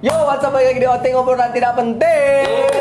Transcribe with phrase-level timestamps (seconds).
[0.00, 2.72] Yo, what's up lagi di Oting obrolan tidak penting.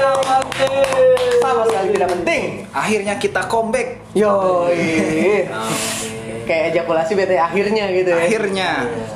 [1.43, 2.43] Sama sekali tidak penting.
[2.71, 3.99] Akhirnya kita comeback.
[4.15, 4.71] Yo,
[6.49, 8.25] kayak ejakulasi bete akhirnya gitu ya.
[8.25, 8.69] Akhirnya,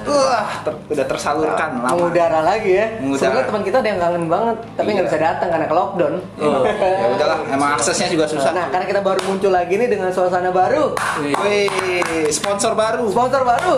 [0.06, 1.90] wah, ter- udah tersalurkan lama.
[1.90, 2.86] Mengudara lagi ya.
[3.02, 3.26] Mengudara.
[3.26, 5.10] Sebenarnya teman kita ada yang kangen banget, tapi nggak Iya.
[5.10, 6.14] bisa datang karena ke lockdown.
[6.38, 8.54] Oh, ya udahlah, emang aksesnya juga susah.
[8.54, 10.94] Nah, karena kita baru muncul lagi nih dengan suasana baru,
[11.42, 13.10] Wih, sponsor baru.
[13.10, 13.76] sponsor baru,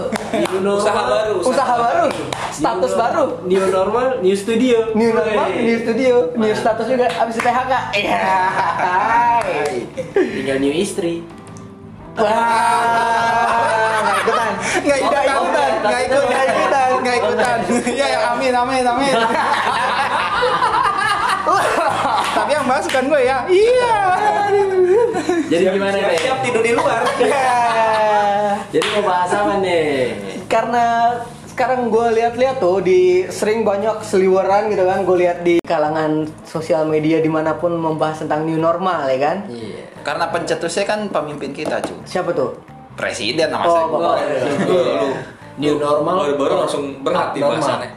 [0.52, 0.84] New normal.
[0.84, 1.36] Usaha baru.
[1.40, 2.06] usaha baru,
[2.52, 3.26] status New baru.
[3.46, 4.92] New normal, new studio.
[4.92, 5.64] New normal, Wey.
[5.64, 7.74] new studio, new status juga abis di PHK.
[7.96, 8.20] Iya.
[8.76, 9.88] Hai.
[10.12, 11.24] Tinggal new istri.
[12.16, 14.52] Wah, nggak ikutan.
[14.86, 15.72] Nggak ikutan, Nggak ikutan.
[15.84, 17.58] nggak ikut, nggak ikutan, nggak ikutan.
[17.92, 19.16] Ya, ya, amin, amin, amin.
[22.36, 23.38] Tapi yang bahas bukan gue ya.
[23.48, 23.98] Iya.
[25.46, 26.20] Jadi gimana nih?
[26.20, 27.02] siap tidur di luar.
[27.20, 27.56] Ya.
[28.72, 30.16] Jadi mau bahas apa nih?
[30.48, 30.86] Karena
[31.56, 36.84] sekarang gue lihat-lihat tuh di sering banyak seliweran gitu kan gue lihat di kalangan sosial
[36.84, 39.88] media di mana pun membahas tentang new normal ya kan Iya.
[40.04, 41.96] Karena pencetusnya kan pemimpin kita, cu.
[42.04, 42.60] siapa tuh
[42.94, 43.88] Presiden nama Oh, saya.
[43.88, 44.16] Bapak.
[44.62, 44.80] Lu
[45.56, 46.14] New normal.
[46.22, 47.90] baru baru langsung berat di bahasannya.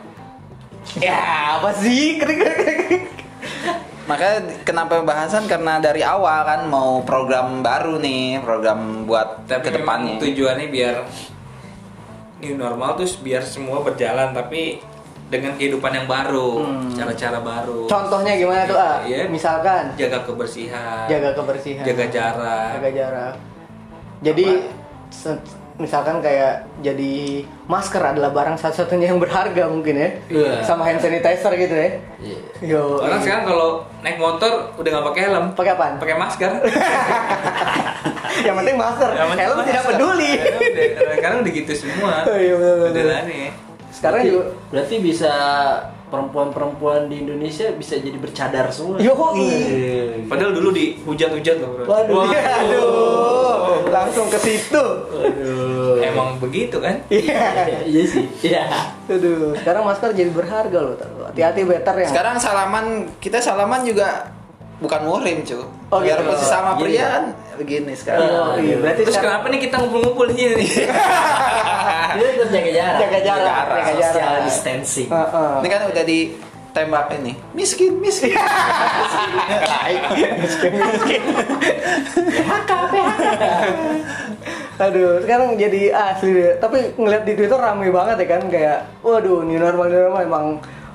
[0.96, 1.18] ya
[1.58, 3.02] apa sih kering kering
[4.06, 9.70] Makanya kenapa bahasan karena dari awal kan mau program baru nih, program buat Tapi ke
[9.74, 10.14] depannya.
[10.14, 10.94] memang tujuannya biar
[12.40, 14.78] new normal tuh biar semua berjalan tapi
[15.28, 16.88] dengan kehidupan yang baru, Hmm.
[16.90, 17.84] cara-cara baru.
[17.84, 19.28] contohnya gimana tuh ah Iya.
[19.28, 21.04] misalkan Jaga kebersihan.
[21.06, 22.70] jaga kebersihan Jaga jarak.
[22.74, 23.34] jaga jarak
[24.18, 24.46] jadi
[25.78, 27.14] misalkan kayak jadi
[27.64, 30.52] masker adalah barang satu-satunya yang berharga mungkin ya Iya.
[30.64, 32.38] sama hand sanitizer gitu ya Iya.
[32.64, 33.68] yo Orang sekarang kalau
[34.00, 36.50] naik motor udah nggak pakai helm, pakai apaan pakai masker.
[38.40, 40.46] yang penting masker Yang penting helm tidak peduli Ya
[41.14, 42.12] Sekarang udah gitu semua.
[42.24, 42.90] Oh, iya, betul, betul.
[42.90, 43.48] Udah lah nih.
[43.88, 45.32] sekarang berarti, juga berarti bisa
[46.08, 48.96] perempuan-perempuan di Indonesia bisa jadi bercadar semua.
[48.96, 50.24] Yo, Iya.
[50.24, 51.84] Padahal dulu dihujat-hujat loh, Bro.
[51.84, 56.00] waduh aduh langsung ke situ Waduh.
[56.00, 57.00] Emang begitu kan?
[57.08, 58.24] iya Iya sih.
[58.42, 58.64] Iya.
[59.06, 60.94] aduh sekarang masker jadi berharga loh
[61.26, 62.84] hati-hati better ya Sekarang salaman
[63.18, 64.32] kita salaman juga
[64.78, 65.58] bukan murim, cu.
[65.90, 66.38] Oh, Biar gitu.
[66.38, 67.08] sesama Gini pria ya?
[67.10, 67.24] kan
[67.58, 68.30] begini sekarang.
[68.30, 70.70] Oh, iya, berarti Terus sekarang kenapa nih kita ngumpul-ngumpul di sini nih?
[72.16, 72.98] Dia tetap jaga jarak.
[73.02, 74.14] Jaga jarak, jaga jarak.
[74.14, 75.08] Social distancing.
[75.10, 75.52] Heeh.
[75.60, 77.32] Ini kan udah ditembak ini.
[77.52, 78.32] Miskin, miskin.
[80.38, 81.22] miskin miskin
[82.14, 83.42] PHK PHK
[84.78, 89.42] aduh sekarang jadi asli deh tapi ngeliat di twitter rame banget ya kan kayak waduh
[89.42, 90.46] new normal new normal emang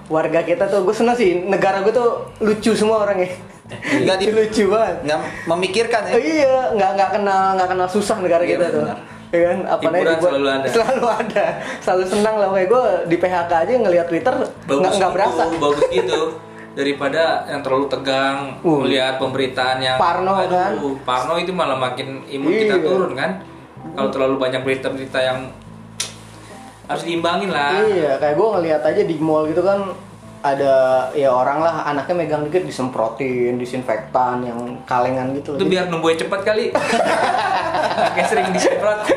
[0.08, 3.36] warga kita tuh gue seneng sih negara gue tuh lucu semua orangnya
[3.82, 6.14] Nggak di- lucu banget Nggak memikirkan ya.
[6.14, 8.86] Oh, iya nggak nggak kenal nggak kenal susah negara Iya, kita tuh
[9.30, 10.68] ya kan apa namanya selalu ada.
[10.70, 11.46] selalu ada
[11.82, 15.84] selalu senang lah kayak gue di PHK aja ngeliat twitter nggak nggak gitu, berasa bagus
[15.90, 16.22] gitu.
[16.74, 18.82] Daripada yang terlalu tegang Uh.
[18.82, 20.74] melihat pemberitaan yang Parno, kan?
[21.02, 22.60] Parno itu malah makin imun Iya.
[22.64, 23.32] kita turun kan.
[23.92, 25.40] Kalau terlalu banyak berita-berita yang
[26.84, 27.78] harus diimbangin lah.
[27.80, 29.94] Iya, kayak gue ngeliat aja di mall gitu kan
[30.44, 35.56] ada ya orang lah anaknya megang dikit disemprotin disinfektan yang kalengan gitu.
[35.56, 36.76] Itu biar numbuhnya cepat kali.
[38.20, 39.08] Kayak sering disemprot.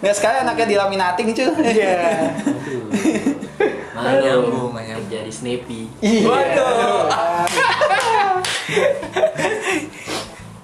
[0.00, 1.52] Nggak sekali anaknya dilaminating, cu.
[1.60, 2.32] Iya.
[3.92, 5.12] Nggak nyambung, nggak nyambung.
[5.12, 5.92] Jadi snappy.
[6.00, 6.24] Iya.
[6.24, 7.04] Waduh.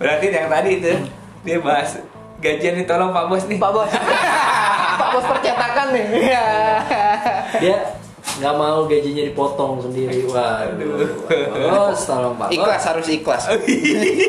[0.01, 0.97] Berarti yang tadi itu
[1.45, 2.01] dia bahas
[2.41, 3.61] gajian nih tolong Pak Bos nih.
[3.61, 3.93] Pak Bos.
[5.01, 6.09] Pak Bos percetakan nih.
[6.25, 6.49] Iya.
[7.61, 8.01] Dia
[8.35, 10.27] nggak mau gajinya dipotong sendiri.
[10.27, 11.07] Waduh.
[11.55, 12.49] Bos, tolong Pak.
[12.51, 13.45] Ikhlas harus ikhlas.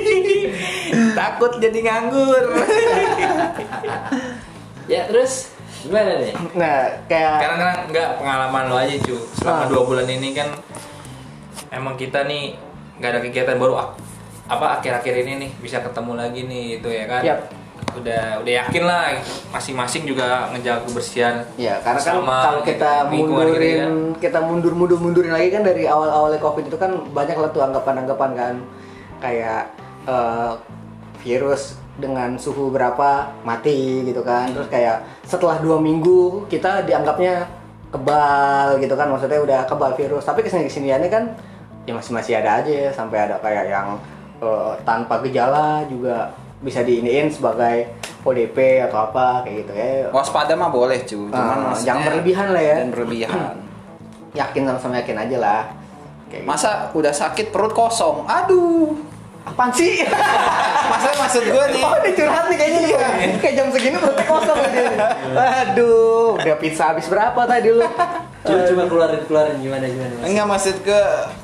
[1.17, 2.43] Takut jadi nganggur.
[4.85, 5.49] Ya terus
[5.81, 6.33] gimana nih?
[6.53, 6.77] Nah,
[7.09, 9.17] kayak Karena kan nggak pengalaman lo aja cu.
[9.33, 9.67] Selama Ah.
[9.69, 10.49] dua bulan ini kan
[11.73, 12.53] emang kita nih
[13.01, 13.81] nggak ada kegiatan baru
[14.45, 17.21] apa akhir-akhir ini nih bisa ketemu lagi nih itu ya kan.
[17.25, 17.39] Yap.
[17.95, 19.15] Udah udah yakin lah
[19.55, 21.35] masing-masing juga ngejaga kebersihan.
[21.55, 23.09] Ya, karena kan kalau kita kita ya.
[23.09, 27.49] mundurin, kita mundur mundur mundurin lagi kan dari awal awalnya covid itu kan banyak lah
[27.55, 28.55] tuh anggapan-anggapan kan
[29.23, 29.71] kayak
[30.05, 30.53] eh,
[31.23, 37.47] virus dengan suhu berapa mati gitu kan, terus kayak setelah dua minggu kita dianggapnya
[37.87, 41.23] kebal gitu kan, maksudnya udah kebal virus, tapi ke sini kesiniannya kan
[41.87, 43.95] ya masih masih ada aja ya, sampai ada kayak yang
[44.43, 47.91] eh, tanpa gejala juga bisa diiniin sebagai
[48.21, 51.27] ODP atau apa kayak gitu ya Waspada mah boleh, cu.
[51.27, 52.75] Cuman Ah, maksudnya jangan berlebihan lah ya.
[52.75, 53.39] Jangan berlebihan.
[54.41, 55.61] yakin sama-sama yakin aja lah
[56.27, 56.49] kayak gitu.
[56.49, 58.25] Masa udah sakit perut kosong.
[58.25, 58.91] Aduh.
[59.45, 60.01] apaan sih
[60.89, 61.77] Masa maksud gue nih.
[61.79, 62.93] oh ini curhat nih kayaknya nih
[63.37, 64.81] kayak jam segini perutnya kosong aja
[65.61, 67.85] aduh udah pizza habis berapa tadi lu
[68.41, 70.13] Coba coba keluarin keluarin gimana gimana.
[70.21, 70.99] Enggak maksud ke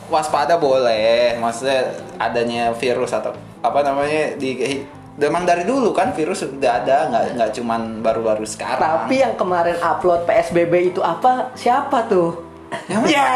[0.06, 4.82] waspada boleh, maksudnya adanya virus atau apa namanya di
[5.20, 8.80] memang dari dulu kan virus sudah ada, nggak nggak cuman baru-baru sekarang.
[8.80, 11.52] Tapi yang kemarin upload PSBB itu apa?
[11.58, 12.52] Siapa tuh?
[12.88, 13.04] Yang?
[13.12, 13.28] Ya,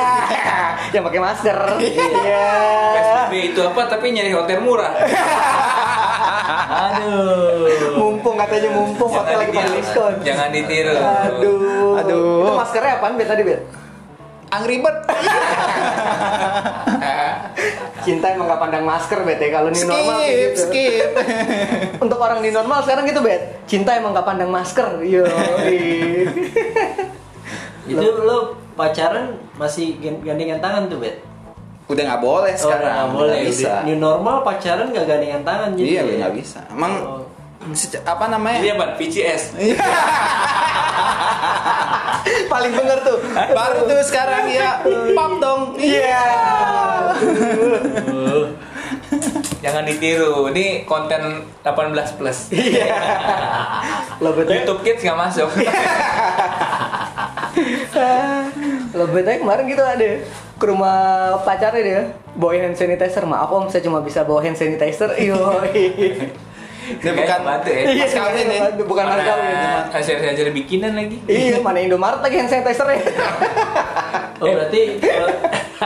[0.95, 1.57] yang pakai masker.
[1.83, 2.47] Iya.
[2.95, 4.95] PSBB itu apa tapi nyari hotel murah.
[6.75, 7.67] Aduh.
[7.99, 10.13] Mumpung katanya mumpung hotel lagi pada diskon.
[10.23, 10.95] Jangan ditiru.
[10.95, 11.99] Aduh.
[11.99, 12.47] Aduh.
[12.47, 13.84] Itu maskernya apaan Bet tadi, Bet?
[14.49, 14.97] Angry Bird.
[18.05, 19.49] Cinta emang gak pandang masker, Bet ya.
[19.51, 20.61] Kalau new normal kayak skip, gitu.
[20.69, 21.09] skip.
[22.03, 23.65] Untuk orang di normal sekarang gitu, Bet.
[23.65, 25.01] Cinta emang gak pandang masker.
[25.01, 25.25] Yo.
[27.85, 28.37] Itu lo
[28.73, 31.21] pacaran masih gan- gandengan tangan tuh, Bet?
[31.85, 32.93] Udah nggak boleh Oh, sekarang.
[32.97, 33.37] nggak boleh.
[33.37, 33.71] nggak bisa.
[33.85, 35.85] New normal pacaran gak gandengan tangan jadi.
[35.85, 36.15] Iya, ya?
[36.21, 36.59] nggak bisa.
[36.69, 37.21] Emang Oh.
[38.03, 38.59] apa namanya?
[38.61, 39.43] Iya, Ban, VCS.
[42.55, 43.19] Paling bener tuh.
[43.35, 44.79] Baru tuh sekarang ya
[45.11, 45.75] pop dong.
[45.75, 46.23] Iya.
[48.07, 48.47] Uh,
[49.59, 50.47] Jangan ditiru.
[50.55, 52.55] Ini konten 18 plus.
[52.55, 52.87] Iya.
[54.23, 54.31] Ya.
[54.31, 55.51] YouTube Kids nggak masuk.
[58.95, 60.23] Lo Bet aja kemarin gitu ada
[60.55, 62.01] ke rumah pacarnya dia
[62.39, 65.35] bawa hand sanitizer maaf om saya cuma bisa bawa hand sanitizer iyo
[66.85, 67.83] Ini bukan Bantu ya.
[67.97, 68.59] mas kawin ya.
[68.79, 71.17] bukan mas kawin Mana hasil hasil bikinan lagi.
[71.25, 72.99] iya mana Indomaret lagi hand sanitizer ya
[74.41, 74.81] oh berarti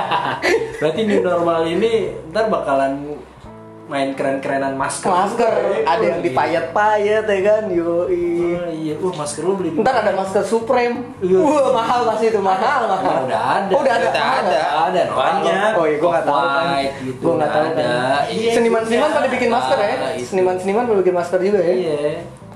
[0.79, 1.91] berarti new normal ini
[2.29, 3.15] ntar bakalan
[3.89, 5.09] main keren-kerenan masker.
[5.09, 5.49] masker
[5.81, 8.05] ada yang dipayat-payat ya kan yo Oh,
[8.69, 11.41] iya, uh masker lu beli ntar ada masker Supreme Iya.
[11.41, 13.71] wah mahal pasti itu mahal mahal Udah ada.
[13.71, 14.59] oh, udah ada Udah ada.
[14.85, 15.71] ada Banyak.
[15.73, 16.65] Oh iya, gue nggak tahu kan.
[16.99, 17.73] Gitu, gue nggak tahu kan.
[17.75, 17.91] ada.
[18.29, 19.17] Iya, Seniman-seniman iya.
[19.17, 19.89] pada bikin masker ya.
[19.91, 20.11] Ah.
[20.19, 21.73] Seniman-seniman pada bikin masker juga ya.
[21.73, 21.97] Iya.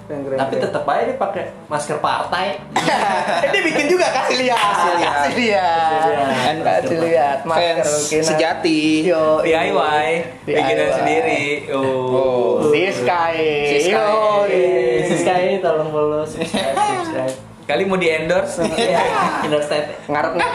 [0.04, 0.66] Keren, keren, Tapi keren.
[0.68, 2.60] tetap aja dia pakai masker partai.
[2.76, 4.60] Eh, dia bikin juga kasih lihat.
[4.60, 5.16] Kasih lihat.
[5.16, 6.00] Kasih lihat.
[6.44, 8.26] Kan Kasih lihat masker fans bikinan.
[8.28, 8.82] sejati.
[9.06, 10.06] Yo, DIY,
[10.44, 11.44] bikinan sendiri.
[11.72, 11.80] Oh.
[11.80, 12.52] Oh.
[12.68, 13.32] Siska.
[13.64, 13.96] Siska.
[13.96, 17.36] Yo, Eh, Sky tolong follow subscribe subscribe.
[17.64, 18.60] Kali mau di endorse.
[18.68, 19.00] Iya,
[19.48, 20.04] Inner state.
[20.04, 20.52] ngarep doang,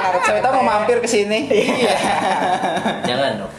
[0.00, 1.44] ngarep Saya mau mampir ke sini.
[1.52, 1.96] Iya.
[3.12, 3.52] Jangan dong.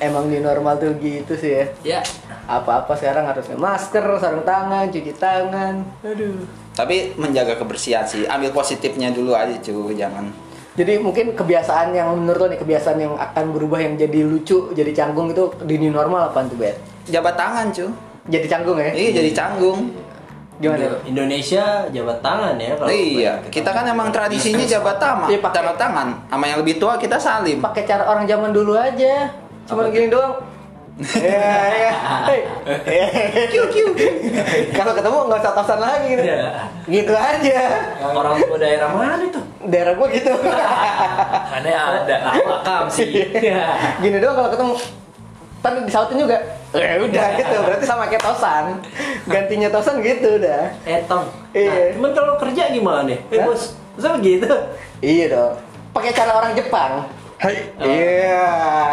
[0.00, 1.64] Emang di normal tuh gitu sih ya.
[1.84, 2.00] Ya.
[2.48, 5.84] Apa-apa sekarang harusnya masker, sarung tangan, cuci tangan.
[6.00, 6.40] Aduh.
[6.72, 8.24] Tapi menjaga kebersihan sih.
[8.24, 10.32] Ambil positifnya dulu aja cuy, jangan.
[10.72, 14.88] Jadi mungkin kebiasaan yang menurut lo nih kebiasaan yang akan berubah yang jadi lucu, jadi
[14.90, 16.80] canggung itu di new normal apa tuh Bet?
[17.04, 17.92] Jabat tangan cuy.
[18.26, 18.88] Jadi canggung ya?
[18.88, 19.92] Iya jadi canggung.
[20.60, 20.76] Gimana?
[20.76, 25.76] Indo- Indonesia jabat tangan ya kalau iya, kita kan emang tradisinya jabat tangan, pakai- jabat
[25.76, 26.08] tangan.
[26.28, 27.64] Sama yang lebih tua kita salim.
[27.64, 29.32] Pakai cara orang zaman dulu aja.
[29.70, 30.34] Cuma Apa gini doang.
[31.00, 31.48] Iya,
[31.80, 31.94] iya.
[33.48, 33.88] Kiu, kiu.
[34.76, 36.22] Kalau ketemu nggak usah tosan lagi gitu.
[36.26, 36.68] Iya.
[36.90, 37.60] Gitu aja.
[38.02, 39.40] orang tua daerah mana itu?
[39.70, 40.34] Daerah gua gitu.
[41.54, 41.70] Mana
[42.02, 42.16] ada.
[42.34, 43.30] Makam sih.
[43.30, 43.78] Iya.
[44.02, 44.74] Gini doang kalau ketemu.
[45.60, 46.36] Tadi disautin juga.
[46.74, 47.56] Ya udah gitu.
[47.64, 48.64] Berarti sama kayak tosan.
[49.30, 50.74] Gantinya tosan gitu udah.
[50.84, 51.24] Etong.
[51.54, 51.70] Iya.
[51.70, 53.18] Nah, cuman kalau kerja gimana nih?
[53.32, 54.50] Eh bos, masa begitu?
[55.00, 55.54] Iya dong.
[55.96, 57.08] Pakai cara orang Jepang.
[57.40, 57.56] Hai.
[57.80, 58.44] Iya,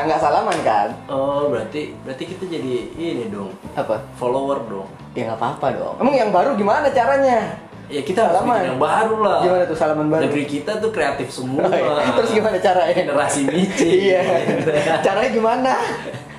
[0.08, 0.88] nggak salaman kan?
[1.12, 4.00] Oh, berarti berarti kita jadi ini dong, Apa?
[4.16, 4.88] follower dong.
[5.12, 5.96] Ya nggak apa-apa dong.
[6.00, 7.60] Emang yang baru gimana caranya?
[7.92, 8.56] Ya kita harus Salaman.
[8.56, 9.40] bikin yang baru lah.
[9.44, 10.21] Gimana tuh salaman baru?
[10.28, 11.68] Negeri kita tuh kreatif semua.
[11.68, 12.07] Oh, iya.
[12.24, 12.94] Terus gimana caranya?
[12.95, 13.92] Generasi micin.
[13.92, 14.21] Iya.
[15.06, 15.71] Caranya gimana?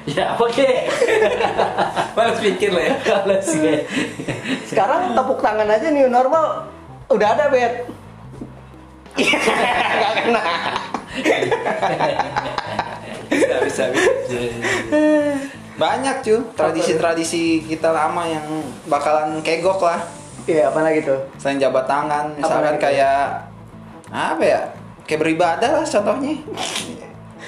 [0.09, 0.89] ya apa kek?
[2.17, 2.93] Males pikir lah ya.
[3.05, 3.81] Males kek.
[4.65, 6.65] Sekarang tepuk tangan aja new normal
[7.13, 7.85] udah ada bet.
[9.21, 10.43] Gak kena.
[13.29, 14.39] Bisa, bisa, bisa.
[15.79, 18.47] Banyak cuy tradisi-tradisi kita lama yang
[18.91, 20.03] bakalan kegok lah.
[20.49, 21.21] Iya, apa lagi tuh?
[21.39, 23.47] Selain jabat tangan, misalkan kayak
[24.11, 24.61] apa ya?
[25.05, 26.35] Kayak beribadah lah contohnya.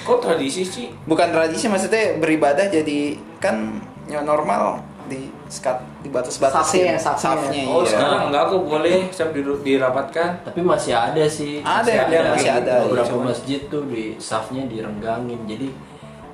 [0.05, 0.87] Kok tradisi sih?
[1.09, 7.63] Bukan tradisi maksudnya beribadah jadi kan new normal di skat dibatas-batasin Safnya, safnya.
[7.67, 7.91] Oh, iya.
[7.91, 10.29] sekarang enggak kok boleh siap dirapatkan.
[10.47, 11.59] Tapi masih ada sih.
[11.61, 12.75] Ada, ada, masih ada.
[12.87, 15.43] Beberapa Cuman- masjid tuh di safnya direnggangin.
[15.45, 15.69] Jadi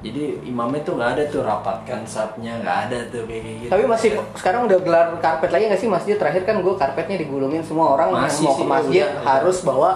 [0.05, 3.71] jadi imamnya tuh nggak ada tuh rapatkan safnya nggak ada tuh kayak gitu.
[3.73, 6.15] Tapi masih sekarang udah gelar karpet lagi nggak sih masjid?
[6.15, 9.25] Terakhir kan gue karpetnya digulungin semua orang Masih yang mau sih, ke masjid udah.
[9.25, 9.93] harus bawa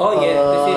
[0.00, 0.74] Oh, iya, itu sih.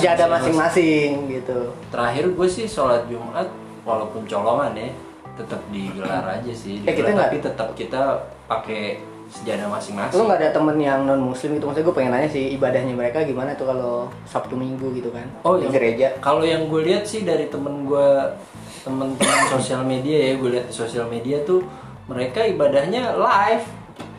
[0.00, 1.68] Sejadah masing-masing gitu.
[1.92, 3.44] terakhir gue sih sholat Jumat
[3.84, 4.88] walaupun colongan ya
[5.34, 6.82] tetap digelar aja sih.
[6.86, 10.14] Eh, kita tapi tetap kita pakai sejadah masing-masing.
[10.20, 13.26] Lu nggak ada temen yang non muslim itu maksudnya gue pengen nanya sih ibadahnya mereka
[13.26, 15.26] gimana tuh kalau Sabtu Minggu gitu kan?
[15.42, 16.06] Oh di yang gereja.
[16.22, 18.08] Kalau yang gue lihat sih dari temen gue
[18.84, 21.64] temen-temen sosial media ya gue lihat di sosial media tuh
[22.04, 23.66] mereka ibadahnya live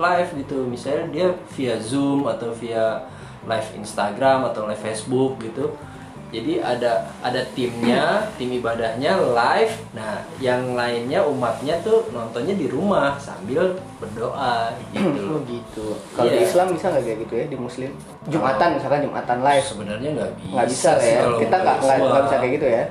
[0.01, 3.05] live gitu misalnya dia via zoom atau via
[3.45, 5.69] live Instagram atau live Facebook gitu
[6.27, 13.15] jadi ada ada timnya tim ibadahnya live nah yang lainnya umatnya tuh nontonnya di rumah
[13.15, 15.85] sambil berdoa gitu Oh gitu.
[16.11, 16.43] Kalau di Iya.
[16.43, 17.91] Islam bisa nggak kayak gitu ya di Muslim?
[18.25, 19.65] Jumatan misalkan Jumatan live.
[19.65, 21.19] sebenarnya nggak bisa Nggak bisa sih ya.
[21.21, 22.83] kalau Kita nggak nggak bisa kayak gitu ya.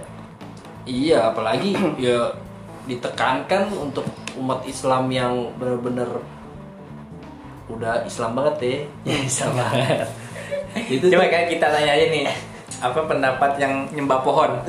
[0.84, 2.20] Iya, apalagi ya
[2.84, 4.04] ditekankan untuk
[4.36, 6.20] umat Islam yang benar-benar
[7.66, 8.76] udah Islam banget ya.
[9.08, 10.08] Ya Islam banget.
[10.94, 12.26] Itu Coba kayak kita tanya aja nih,
[12.84, 14.50] apa pendapat yang nyembah pohon?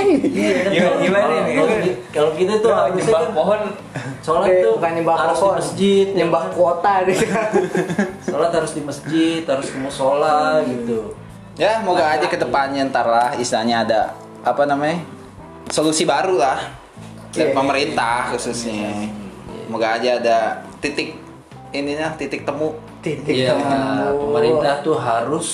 [0.00, 1.54] Iya, Gimana- kalau- nih?
[1.54, 3.60] kalau ki- Kalau kita tuh harusnya nyembah kan pohon,
[4.20, 5.46] sholat Oke, tuh bukan nyembah harus pohon.
[5.46, 6.50] di masjid, ya nyembah kan?
[6.50, 7.24] kuota gitu.
[8.26, 10.98] Sholat harus di masjid, harus ke musola gitu.
[11.54, 14.00] Ya, moga aja ke depannya ntar lah istilahnya ada
[14.40, 14.98] apa namanya?
[15.68, 16.58] solusi baru lah
[17.30, 17.54] dari Iya.
[17.54, 18.90] pemerintah khususnya.
[19.68, 20.38] Moga aja ada
[20.80, 21.14] titik
[21.70, 22.74] ininya titik temu.
[23.00, 23.64] Titik temu.
[24.28, 25.48] pemerintah tuh harus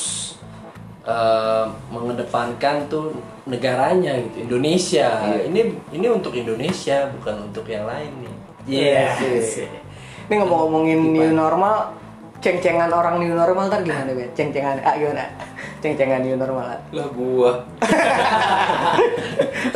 [1.06, 3.14] eh, mengedepankan tuh
[3.46, 5.22] negaranya gitu, Indonesia.
[5.22, 5.46] Iya.
[5.46, 5.60] Ini
[5.94, 8.34] ini untuk Indonesia, bukan untuk yang lain nih.
[8.66, 9.70] Iya sih.
[10.26, 11.94] Ini ngomong-ngomongin new normal,
[12.42, 14.34] ceng-cengan orang new normal ntar gimana bet?
[14.34, 15.30] Ceng-cengan, ah gimana?
[15.82, 16.66] Ceng-cengan new normal.
[16.74, 16.80] ah.
[16.90, 17.52] lah gua.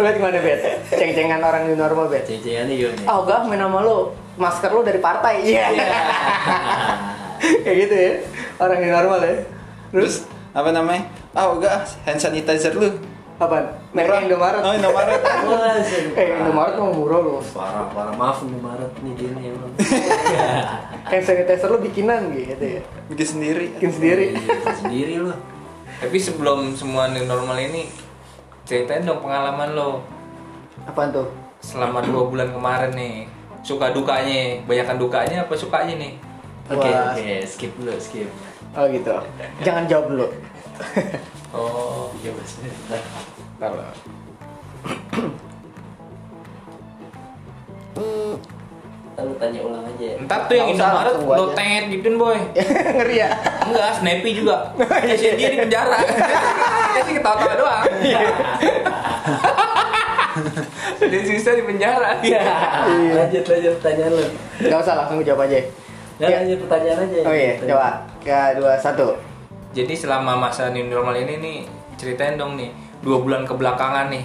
[0.00, 0.60] Bet gimana bet?
[0.90, 2.26] Ceng-cengan orang new normal bet?
[2.26, 3.00] Ceng-cengannya gimana?
[3.06, 5.34] Ah gak main sama lu, masker lu dari partai.
[5.46, 5.66] Iya.
[7.64, 8.12] Kayak gitu ya,
[8.61, 9.35] orang new normal ya.
[9.90, 10.14] Terus
[10.52, 11.04] apa namanya?
[11.32, 12.90] Ah, enggak, hand sanitizer lu.
[13.40, 13.73] Apaan?
[13.97, 14.61] Merek Indomaret.
[14.61, 15.16] Oh, Indomaret.
[16.20, 17.40] Eh, Indomaret mau murah loh.
[17.40, 18.12] Parah, parah.
[18.12, 19.73] Maaf Indomaret nih dia nih emang.
[21.09, 22.82] Hand sanitizer lu bikinan gitu ya.
[23.09, 23.66] Bikin sendiri.
[23.80, 24.25] Bikin sendiri.
[24.37, 25.37] Iya, sendiri loh.
[26.04, 27.88] Tapi sebelum semua new normal ini,
[28.68, 30.04] ceritain dong pengalaman lo
[30.85, 31.28] Apaan tuh?
[31.64, 33.25] selama dua bulan kemarin nih.
[33.64, 36.12] Suka dukanya, banyakan dukanya apa sukanya nih?
[36.70, 37.12] Oke, Wah.
[37.12, 38.30] oke, skip dulu, skip.
[38.72, 39.10] Oh gitu.
[39.60, 40.26] Jangan jawab dulu.
[41.50, 42.62] Oh, Iya, Mas.
[42.62, 42.70] Bentar.
[43.58, 43.82] Kalau
[49.10, 50.16] Ntar lu tanya ulang aja ya.
[50.24, 51.12] ntar tuh yang Indomaret
[51.52, 52.38] tet gituin boy.
[52.96, 53.28] ngeri ya.
[53.66, 54.56] Enggak, Snappy juga.
[55.10, 55.98] Ya sih dia di penjara.
[56.94, 57.84] Dia sih ketawa-tawa doang.
[61.02, 62.16] Dia sisa di penjara.
[62.22, 62.40] Iya.
[63.12, 64.24] Lanjut, lanjut pertanyaan lu.
[64.62, 65.58] Gak usah langsung jawab aja.
[66.20, 66.36] Nah, Iya.
[66.38, 67.20] lanjut pertanyaan aja.
[67.24, 67.88] Oh iya, coba.
[68.20, 69.06] Tiga, dua, satu.
[69.72, 71.56] Jadi selama masa new normal ini nih
[71.96, 72.68] ceritain dong nih
[73.00, 74.24] dua bulan kebelakangan nih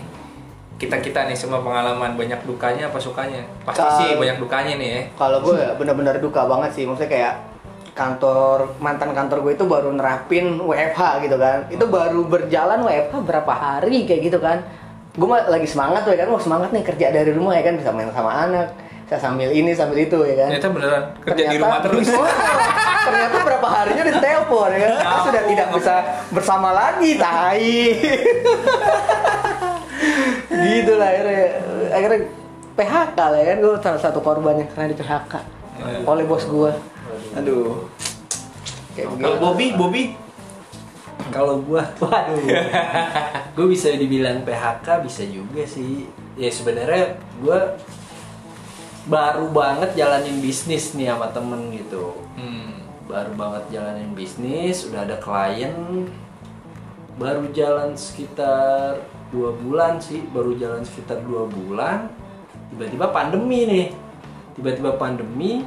[0.75, 4.89] kita kita nih semua pengalaman banyak dukanya apa sukanya pasti Kal- sih banyak dukanya nih
[4.89, 6.83] ya Kalau gue ya bener-bener duka banget sih.
[6.83, 7.33] Maksudnya kayak
[7.93, 11.63] kantor mantan kantor gue itu baru nerapin WFH gitu kan.
[11.71, 14.59] Itu baru berjalan WFH berapa hari kayak gitu kan.
[15.15, 17.79] Gue mah lagi semangat tuh ya kan, mau semangat nih kerja dari rumah ya kan
[17.79, 18.67] bisa main sama anak,
[19.05, 20.50] bisa sambil ini sambil itu ya kan.
[20.50, 22.07] ternyata beneran kerja di Ternyata- rumah terus
[23.05, 24.93] ternyata berapa harinya ditelepon ya kan?
[24.97, 25.95] Kita sudah tidak bisa
[26.33, 27.77] bersama lagi tai.
[30.55, 31.43] Gitu lah akhirnya
[31.91, 32.19] akhirnya
[32.75, 33.57] PHK lah ya kan?
[33.62, 35.33] Gue salah satu korbannya karena di PHK
[36.01, 36.71] oleh bos gue
[37.35, 37.83] Aduh.
[38.95, 40.03] kayak kalau Bobby Bobby?
[41.25, 42.38] Kalau gua, waduh,
[43.51, 46.07] gua bisa dibilang PHK bisa juga sih.
[46.35, 47.75] Ya sebenarnya gua
[49.05, 52.17] baru banget jalanin bisnis nih sama temen gitu.
[52.38, 52.74] hmm.
[53.05, 56.09] Baru banget jalanin bisnis, udah ada klien.
[57.15, 62.09] Baru jalan sekitar dua bulan sih, baru jalan sekitar dua bulan.
[62.74, 63.88] Tiba-tiba pandemi nih,
[64.57, 65.63] tiba-tiba pandemi.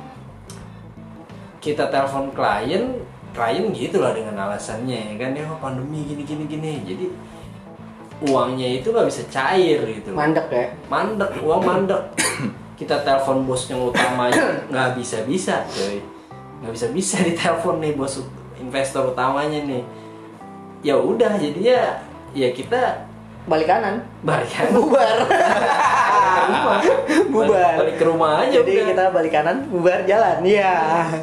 [1.59, 3.01] Kita telepon klien,
[3.39, 7.07] klien gitu lah dengan alasannya ya kan ya "Oh, pandemi gini gini gini jadi
[8.29, 12.03] uangnya itu nggak bisa cair gitu mandek ya mandek uang mandek
[12.79, 14.39] kita telepon bos yang utamanya
[14.71, 15.99] nggak bisa bisa coy
[16.59, 18.23] nggak bisa bisa ditelepon nih bos
[18.59, 19.83] investor utamanya nih.
[20.81, 23.07] Ya udah jadinya ya kita
[23.47, 24.03] balik kanan.
[24.23, 25.17] Balik aja bubar.
[25.25, 26.79] Ke rumah
[27.31, 27.55] bubar.
[27.55, 28.87] Balik, balik ke rumah aja jadi udah.
[28.91, 30.75] kita balik kanan bubar jalan iya.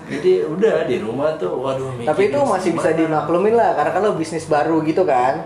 [0.08, 4.16] Jadi udah di rumah tuh waduh Tapi itu masih bisa dimaklumin lah karena kan lo
[4.16, 5.44] bisnis baru gitu kan.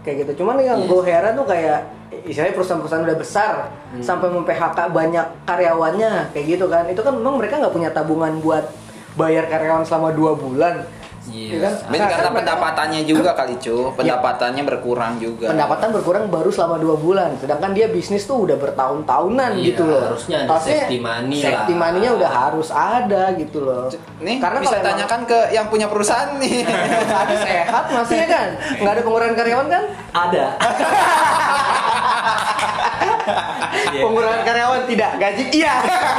[0.00, 0.40] Kayak gitu.
[0.40, 0.88] Cuman yang Yes.
[0.88, 1.80] gue heran tuh kayak
[2.26, 3.54] istilahnya perusahaan-perusahaan udah besar
[3.98, 6.84] sampai mem-PHK banyak karyawannya kayak gitu kan.
[6.84, 8.66] Itu kan memang mereka nggak punya tabungan buat
[9.14, 10.84] bayar karyawan selama dua bulan.
[11.26, 11.50] Iya.
[11.50, 11.72] Ya kan?
[11.84, 15.50] Mungkin Nah, karena kan mereka- pendapatannya juga kali cu, pendapatannya berkurang juga.
[15.50, 20.06] pendapatan berkurang baru selama dua bulan sedangkan dia bisnis tuh udah bertahun-tahunan Iya, gitu loh
[20.06, 21.80] harusnya ada safety money safety lah.
[21.82, 25.86] money-nya udah harus ada gitu loh Nih, karena bisa kalau emang- tanyakan ke yang punya
[25.88, 26.62] perusahaan nih.
[27.26, 29.82] ada sehat maksudnya kan nggak ada pengurangan karyawan kan
[30.14, 30.44] ada
[33.96, 35.74] Pengurangan karyawan tidak, gaji iya.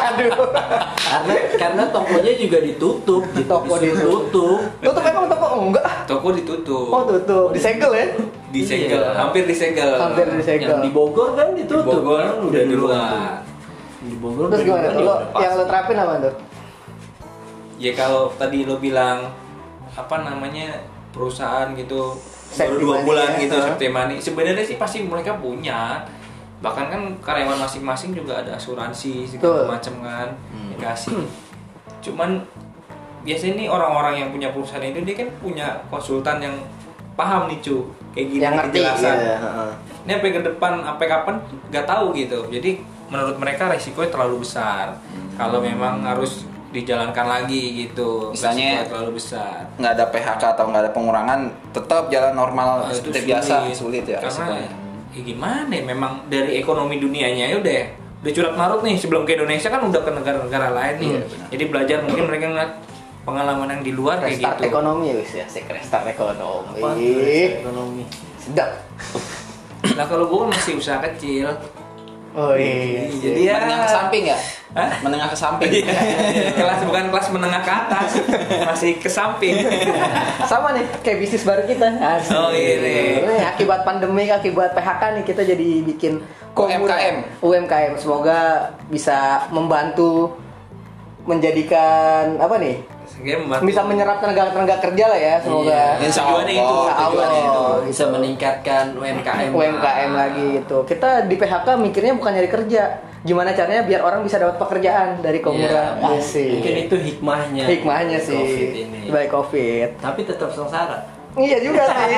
[0.07, 0.31] Aduh.
[1.07, 3.47] karena karena tokonya juga ditutup gitu.
[3.47, 5.85] Toko ditutup Tutup emang toko enggak?
[6.05, 6.87] Toko ditutup.
[6.89, 8.05] Oh tutup, disegel ya?
[8.47, 9.11] Disegel, Iya.
[9.13, 9.91] hampir disegel.
[9.93, 10.67] Hampir disegel.
[10.69, 13.33] yang di Bogor kan Di ditutup Bogor kan udah di duluan luar.
[13.99, 14.99] di Bogor Terus udah gimana?
[14.99, 16.33] Lo yang lo terapin apa tuh?
[17.77, 19.29] Ya kalau tadi lo bilang
[19.91, 22.13] apa namanya perusahaan gitu
[22.55, 23.43] baru dua bulan ya.
[23.47, 26.05] gitu safety money sebenarnya sih pasti mereka punya.
[26.57, 30.29] Bahkan kan karyawan masing-masing juga ada asuransi segala macam kan
[30.73, 31.21] dikasih.
[32.01, 32.41] Cuman
[33.21, 36.55] biasanya nih orang-orang yang punya perusahaan itu dia kan punya konsultan yang
[37.13, 37.93] paham nih cu.
[38.15, 38.77] Kayak gini yang ngerti.
[38.81, 39.17] kejelasan.
[39.21, 39.37] Ya.
[39.37, 39.71] heeh.
[40.07, 41.35] ini sampai ke depan sampai kapan
[41.69, 42.39] nggak tahu gitu.
[42.49, 42.71] Jadi
[43.11, 44.97] menurut mereka resikonya terlalu besar.
[45.37, 48.29] Kalau memang harus dijalankan lagi gitu.
[48.29, 49.65] Misalnya- terlalu besar.
[49.73, 51.39] nggak ada PHK atau nggak ada pengurangan
[51.71, 54.69] tetap jalan normal Nah, seperti biasa sulit ya karena
[55.09, 57.81] ya gimana ya memang dari ekonomi dunianya ya udah
[58.17, 61.63] udah curat marut nih sebelum ke Indonesia kan udah ke negara-negara lain nih Iya, jadi
[61.67, 62.73] belajar mungkin mereka ngeliat
[63.23, 64.61] pengalaman yang di luar kayak gitu.
[64.63, 66.79] ekonomi ya wis ya, sih restart ekonomi.
[67.59, 68.03] Ekonomi?
[68.39, 68.71] Sedap.
[69.93, 71.49] nah kalau gue kan masih usaha kecil
[72.37, 73.09] Oh iya.
[73.09, 74.37] jadi ya menengah ke samping ya
[74.77, 74.89] Hah?
[75.01, 78.09] menengah ke samping Iya, kelas bukan kelas menengah ke atas
[78.61, 79.57] masih ke samping
[80.45, 81.87] Sama nih kayak bisnis baru kita.
[81.97, 82.31] Asik.
[82.31, 83.25] Oh, iya nih.
[83.25, 86.23] Ini akibat pandemi, akibat PHK nih kita jadi bikin.
[86.55, 87.43] UMKM.
[87.43, 87.93] UMKM.
[87.99, 90.39] Semoga bisa membantu
[91.27, 92.79] menjadikan apa nih?
[93.65, 95.35] Bisa menyerap tenaga tenaga kerja lah ya.
[95.41, 95.97] Semoga.
[95.99, 96.09] Iya.
[96.13, 97.63] Tujuannya itu, tujuannya itu.
[97.89, 100.77] Bisa meningkatkan UMKM UMKM lagi gitu.
[100.85, 102.83] Kita di PHK mikirnya bukan nyari kerja.
[103.25, 105.99] Gimana caranya biar orang bisa dapat pekerjaan dari Komura.
[105.99, 106.47] Iya, Asik.
[106.47, 108.37] mungkin itu hikmahnya hikmahnya sih.
[108.37, 109.89] COVID ini Baik Covid.
[109.99, 112.13] tapi tetap sengsara Iya juga sih.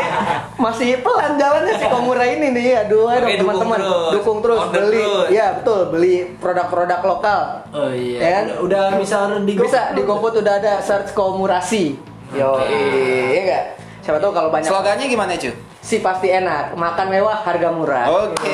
[0.56, 2.88] Masih pelan jalannya si Komura ini nih.
[2.88, 3.80] Aduh, ayo dong dukung teman-teman.
[3.80, 4.12] terus.
[4.12, 4.98] Dukung terus, Order beli.
[4.98, 5.28] terus.
[5.30, 7.42] Iya, betul, beli produk-produk lokal.
[7.70, 8.46] oh iya Ya kan?
[8.60, 12.00] udah, udah bisa di Bisa di GoFood udah ada search Komurasi.
[12.30, 13.64] Yo, iya enggak?
[14.00, 18.06] Siapa tahu kalau banyak slogannya gimana cu si pasti enak, makan mewah, harga murah.
[18.06, 18.54] oke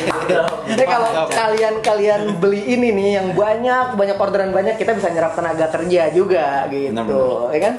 [0.70, 5.34] Jadi kalau kalian kalian beli ini nih yang banyak banyak orderan banyak kita bisa nyerap
[5.34, 7.52] tenaga kerja juga gitu, Benar-benar.
[7.52, 7.74] ya kan?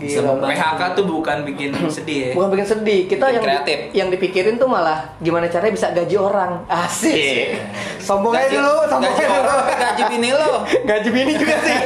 [0.00, 0.32] Bisa Gila.
[0.32, 0.56] membantu.
[0.56, 3.78] PHK tuh bukan bikin sedih ya Bukan bikin sedih, kita Bikin yang kreatif.
[3.92, 6.64] yang dipikirin tuh malah gimana caranya bisa gaji orang.
[6.66, 7.60] Asik.
[7.98, 9.58] Sombong aja Gaji- dulu, sombong gaji aja dulu.
[9.76, 10.52] gaji bini lo.
[10.88, 11.76] Gaji bini juga sih.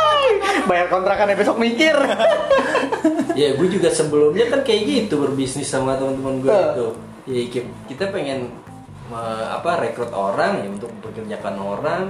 [0.68, 1.96] Bayar kontrakannya besok mikir.
[3.40, 6.86] ya gue juga sebelumnya kan kayak gitu berbisnis sama teman-teman gue itu
[7.26, 8.48] ya ki- kita pengen
[9.06, 12.02] me- apa rekrut orang ya untuk mempekerjakan orang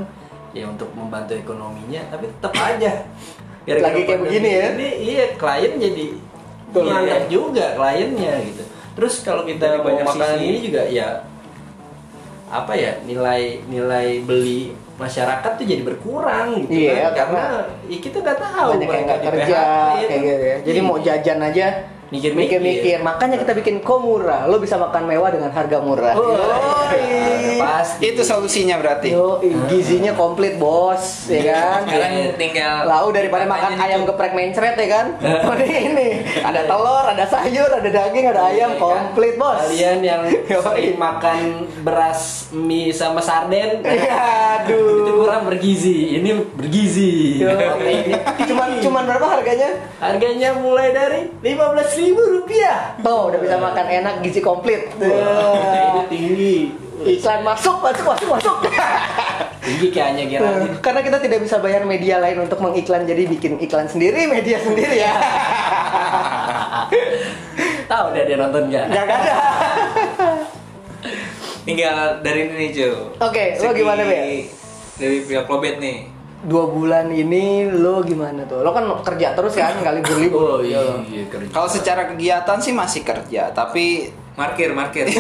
[0.53, 2.93] ya untuk membantu ekonominya tapi tetap aja
[3.67, 4.67] Gara-gara Lagi kayak begini ya?
[4.73, 6.07] ini, iya klien jadi
[6.67, 6.83] Betul.
[6.83, 10.47] menganggap juga kliennya gitu terus kalau kita Jadi mau banyak makanan sisi.
[10.47, 11.09] ini juga ya
[12.47, 17.99] apa ya nilai nilai beli masyarakat tuh jadi berkurang gitu Iya, kan karena karena ya
[17.99, 20.17] kita nggak tahu Banyak yang mereka nggak kerja PHK, kayak itu.
[20.25, 20.57] gitu ya.
[20.63, 20.87] Jadi Iya.
[20.87, 21.67] mau jajan aja
[22.07, 22.63] Mikir-mikir.
[22.63, 22.99] mikir-mikir.
[23.01, 24.47] Makanya kita bikin komura.
[24.47, 26.15] Lo bisa makan mewah dengan harga murah.
[26.15, 26.87] Oh,
[27.57, 31.83] pasti itu solusinya berarti Yo, gizinya komplit bos, ya kan?
[31.83, 35.07] sekarang tinggal Lau daripada makan ayam nih, geprek mencret ya kan?
[35.57, 39.11] Ini ini ada telur, ada sayur, ada daging, ada ayam, Iya, kan?
[39.11, 39.57] komplit bos.
[39.67, 40.23] Kalian yang
[40.65, 41.39] sering makan
[41.83, 42.21] beras
[42.53, 45.25] mie sama sarden, Iya, itu Aduh.
[45.25, 46.21] kurang bergizi.
[46.21, 47.43] Ini bergizi.
[47.43, 49.71] Yo, Proteinnya cuman cuman berapa harganya?
[49.97, 51.21] harganya mulai dari
[51.97, 52.77] 15.000 rupiah.
[53.01, 54.93] Tuh, udah bisa makan enak gizi komplit.
[54.97, 56.57] Itu tinggi.
[56.97, 58.57] Iklan masuk, masuk, masuk, masuk.
[59.61, 60.81] Tinggi kayaknya Geraldine.
[60.81, 64.97] Karena kita tidak bisa bayar media lain untuk mengiklan, jadi bikin iklan sendiri, media sendiri
[65.05, 65.13] ya.
[67.91, 68.87] Tahu udah dia nonton nggak?
[68.91, 69.19] Gak ada.
[71.67, 74.47] tinggal dari ini nih Oke, lo Segi gimana, Be?
[74.97, 78.61] dari pihak Lobet nih Dua bulan ini lo gimana tuh?
[78.61, 80.41] Lo kan kerja terus kan, nggak libur-libur.
[80.51, 81.49] Oh iya, iya kerja.
[81.49, 85.09] kalau secara kegiatan sih masih kerja tapi markir markir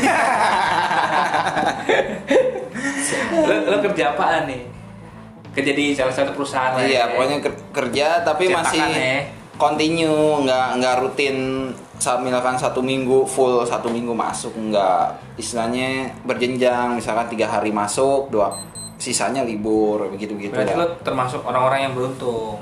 [3.38, 4.62] lo, lo kerja apaan nih
[5.52, 7.10] kerja di salah satu perusahaan iya ya.
[7.10, 9.24] pokoknya ker- kerja tapi Cetakan masih ya.
[9.56, 11.36] continue nggak nggak rutin
[11.96, 18.28] sa- misalkan satu minggu full satu minggu masuk nggak istilahnya berjenjang misalkan tiga hari masuk
[18.28, 18.52] dua
[18.96, 22.56] sisanya libur begitu begitu berarti lo termasuk orang-orang yang beruntung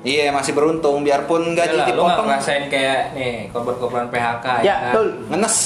[0.00, 4.74] iya masih beruntung biarpun gaji Yalah, lo nggak dipotong ngerasain kayak nih korban-korban PHK Ya,
[4.74, 4.82] kan?
[4.92, 5.06] betul.
[5.28, 5.56] ngenes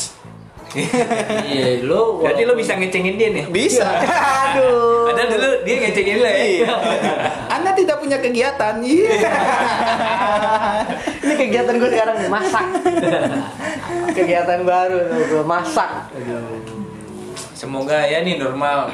[1.45, 3.85] Iya, lo berarti lo bisa ngecengin dia nih bisa
[4.49, 5.13] Aduh.
[5.13, 6.73] ada dulu dia ngecengin lo ya Iya.
[7.53, 8.81] Anda tidak punya kegiatan.
[8.81, 9.13] Iya.
[11.23, 12.67] Ini kegiatan gue sekarang nih, masak.
[14.17, 15.91] kegiatan baru tuh gue masak.
[17.53, 18.89] semoga ya nih normal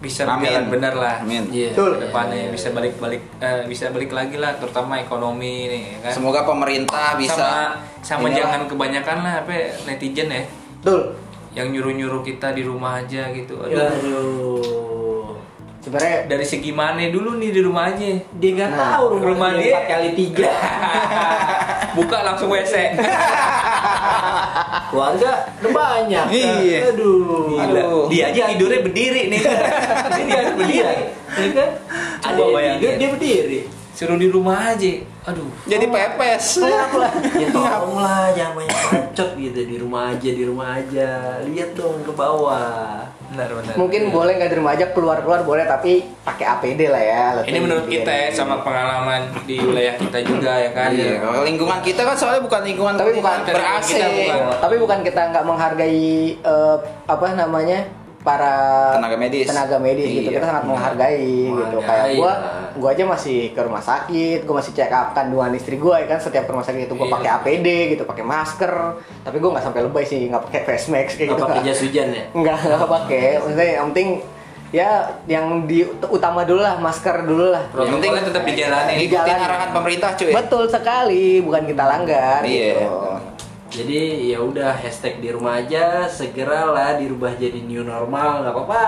[0.00, 0.40] bisa Amin.
[0.42, 1.16] berjalan benar lah.
[1.20, 1.44] Amin.
[1.46, 1.70] Iya.
[1.70, 2.00] Betul.
[2.00, 6.12] Depannya bisa balik-balik eh, bisa balik lagi lah terutama ekonomi nih ya kan.
[6.12, 7.48] Semoga pemerintah sama bisa
[8.00, 8.36] sama inilah.
[8.38, 10.42] jangan kebanyakan lah apa ya, netizen ya
[10.80, 11.00] Betul.
[11.52, 13.54] yang nyuruh-nyuruh kita di rumah aja gitu.
[13.58, 13.70] Aduh.
[13.70, 15.36] Ya, Aduh.
[15.80, 18.04] Sebenarnya Dari segi mana dulu nih di rumah aja?
[18.34, 20.48] Dia nggak Nah, tahu rumah, rumah dia dia- empat kali tiga.
[21.96, 22.74] Buka langsung WC.
[24.90, 25.30] Keluarga
[25.62, 26.24] udah banyak.
[26.34, 26.78] Iya.
[26.92, 27.56] Aduh.
[27.56, 27.82] Gila.
[28.10, 29.40] Dia aja tidurnya berdiri nih.
[29.40, 30.94] Ini dia berdiri.
[31.30, 31.70] Ya kan?
[32.20, 32.78] Ada yang bayangin.
[32.80, 33.60] tidur, dia berdiri.
[34.00, 35.04] Suruh di rumah aja.
[35.28, 35.52] Aduh.
[35.68, 36.64] jadi pepes.
[37.36, 41.36] Ya tolonglah jangan banyak bacot gitu di rumah aja di rumah aja.
[41.44, 43.04] Lihat dong ke bawah.
[43.28, 43.74] Benar benar.
[43.76, 47.24] mungkin boleh nggak di rumah aja keluar-keluar boleh tapi pakai APD lah ya.
[47.44, 50.96] Ini menurut kita ya sama pengalaman di wilayah kita juga ya kan.
[50.96, 54.00] Iya, kalau lingkungan kita kan soalnya bukan lingkungan Tapi bukan ber AC.
[54.00, 54.38] Kita bukan.
[54.64, 58.52] Tapi bukan kita nggak menghargai eh, apa namanya para
[58.92, 59.48] Tenaga medis.
[59.48, 60.28] tenaga medis gitu.
[60.28, 60.36] Iya.
[60.36, 61.76] Kita sangat menghargai, gitu.
[61.80, 62.36] Kayak gua, lah.
[62.76, 66.18] gua aja masih ke rumah sakit, gua masih check up kandungan istri gua ya kan
[66.18, 67.14] setiap ke rumah sakit itu gua Iya.
[67.16, 68.72] pakai APD gitu, pakai masker.
[69.22, 71.48] Tapi gua nggak sampai lebay sih, nggak pakai face mask kayak Nggak gitu.
[71.48, 72.24] pakai jas hujan ya?
[72.30, 73.24] Enggak, enggak pakai.
[73.38, 74.08] Maksudnya yang penting
[74.70, 74.90] ya
[75.26, 77.64] yang di utama dulu lah, masker dulu lah.
[77.72, 78.94] Yang penting tetap dijalanin.
[78.94, 80.30] Di Ikutin arahan pemerintah cuy.
[80.30, 82.78] Betul sekali, bukan kita langgar Iya.
[82.78, 82.86] gitu.
[83.70, 88.84] Jadi ya udah hashtag di rumah aja segeralah dirubah jadi new normal nggak apa-apa.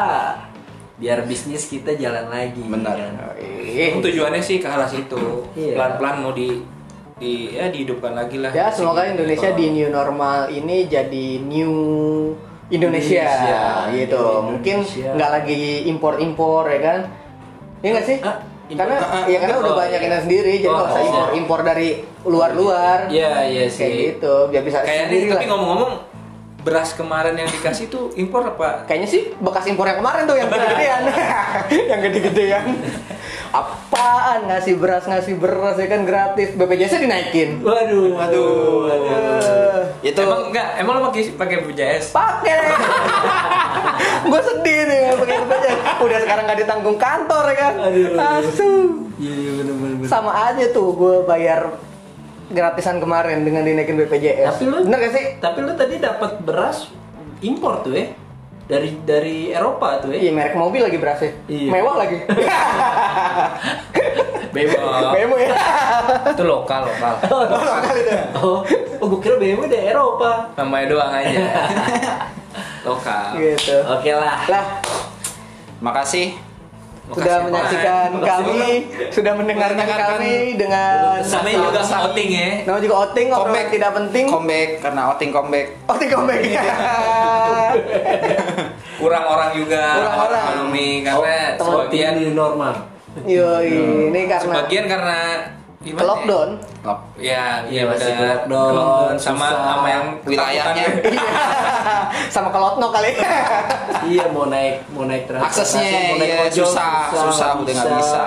[0.99, 2.67] Biar bisnis kita jalan lagi.
[2.67, 2.95] Benar.
[2.99, 3.39] kan?
[3.39, 3.95] Ih.
[4.03, 5.47] Tujuannya sih ke arah situ.
[5.55, 5.79] Iya.
[5.79, 6.67] Pelan-pelan mau di
[7.23, 8.51] di ya dihidupkan lagi lah.
[8.51, 11.75] Ya semoga Indonesia di new normal ini jadi new
[12.67, 13.63] Indonesia, Indonesia,
[13.95, 14.19] gitu.
[14.19, 15.11] New Mungkin Indonesia.
[15.15, 17.01] nggak lagi impor-impor ya kan?
[17.87, 18.19] Iya nggak sih?
[18.27, 18.37] Hah?
[18.73, 18.81] Impor?
[18.83, 21.07] Karena Ah, ya karena oh, udah banyak yang sendiri, jadi Oh, nggak usah oh.
[21.07, 21.89] impor-impor dari
[22.25, 22.99] luar-luar.
[23.07, 23.93] Iya, iya Kayak sih.
[24.11, 25.93] gitu, biar bisa Kayaknya sendiri tapi ngomong-ngomong
[26.63, 28.87] beras kemarin yang dikasih tuh impor apa?
[28.87, 31.03] Kayaknya sih bekas impor yang kemarin tuh yang gede-gedean.
[31.91, 32.65] yang gede-gedean.
[33.51, 37.61] Apaan ngasih beras ngasih beras ya kan gratis BPJS dinaikin.
[37.61, 38.89] Waduh, Waduh.
[40.01, 42.05] Eh, Itu Emang enggak, emang lo pakai pakai BPJS?
[42.13, 42.55] pakai
[44.23, 48.17] gue sedih nih pakai BPJS udah sekarang nggak ditanggung kantor ya kan Aduh.
[48.17, 48.73] Asu.
[49.17, 49.51] Iya, iya
[50.05, 51.73] sama aja tuh gue bayar
[52.49, 56.91] gratisan kemarin dengan dinaikin BPJS Tapi lu bener gak sih Tapi lu tadi dapat beras
[57.39, 58.07] impor tuh ya?
[58.63, 60.33] Dari dari Eropa tuh iya ya?
[60.33, 61.69] merek mobil lagi berasnya Iya.
[61.71, 62.17] mewah lagi
[64.53, 65.17] Bebas.
[65.17, 65.57] BMW ya
[66.29, 67.15] itu lokal lokal.
[67.25, 68.61] lokal itu Oh,
[69.01, 70.53] oh gue kira BMW dari Eropa.
[70.55, 71.41] Namanya doang aja.
[72.83, 73.27] lokal.
[73.37, 74.39] gitu Oke lah.
[74.47, 74.67] lah
[75.79, 76.39] makasih.
[77.05, 78.25] sudah Makasih, menyaksikan Pak.
[78.25, 78.63] kami
[79.11, 82.51] sudah mendengarkan kami dengan Namanya juga outing ya.
[82.63, 85.67] nama juga outing Comeback tidak penting Comeback karena outing comeback.
[85.85, 86.41] outing comeback
[88.97, 89.83] Kurang orang juga.
[89.99, 90.45] Kurang orang.
[90.47, 92.75] Ekonomi karena Oh, sebagian normal.
[93.25, 95.19] Yoi, ini karena sebagian karena
[95.83, 95.99] gimana?
[95.99, 96.09] ya?
[96.09, 96.49] lockdown.
[96.83, 96.99] Lock.
[97.17, 98.29] Ya, iya Masih benar.
[98.41, 99.63] lockdown, Lockdown sama susah.
[99.69, 100.85] sama yang Wilayahnya.
[100.87, 101.21] ketakutan.
[102.35, 103.11] Sama ke Lotno kali.
[104.05, 107.93] iya mau naik mau naik transportasi, Aksesnya, mau naik iya, ojol, susah, susah, udah nggak
[107.97, 108.25] bisa.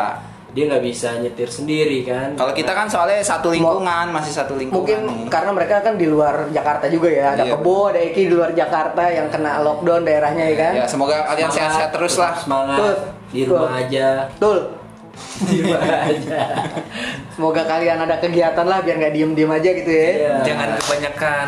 [0.48, 2.32] Dia nggak bisa nyetir sendiri kan?
[2.34, 4.88] Kalau kita kan soalnya satu lingkungan, masih satu lingkungan.
[4.88, 5.28] Mungkin nih.
[5.28, 7.36] karena mereka kan di luar Jakarta juga ya.
[7.36, 10.74] Ada Iya, Kebo, ada Eki di luar Jakarta yang kena lockdown daerahnya ya kan.
[10.74, 12.34] Ya, semoga kalian sehat-sehat terus lah.
[12.36, 12.80] Semangat.
[12.80, 12.96] Betul.
[13.30, 13.82] Di rumah Betul.
[13.84, 14.08] aja.
[14.32, 14.60] Betul.
[17.32, 20.08] Semoga kalian ada kegiatan lah biar nggak diem-diem aja gitu ya.
[20.10, 20.34] Iya.
[20.44, 21.48] Jangan kebanyakan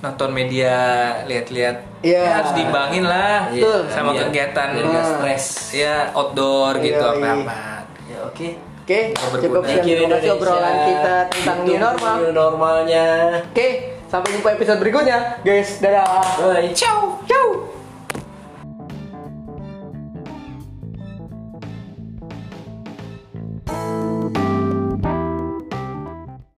[0.00, 0.76] nonton media,
[1.24, 1.76] lihat-lihat.
[2.00, 2.16] Iya.
[2.18, 5.04] Ya, harus diimbangin lah Iya, sama biar- kegiatan Hmm.
[5.14, 5.44] stres.
[5.74, 7.32] ya outdoor gitu Iya, iya.
[7.36, 7.60] apa-apa.
[8.06, 8.48] Ya oke.
[8.80, 9.38] Oke, Berguna.
[9.38, 12.14] cukup sekian obrolan kita tentang new normal.
[12.18, 13.06] New normalnya.
[13.46, 13.68] Oke,
[14.10, 15.78] sampai jumpa episode berikutnya, guys.
[15.78, 16.10] Dadah.
[16.42, 16.74] Bye.
[16.74, 17.22] Ciao.
[17.22, 17.79] Ciao.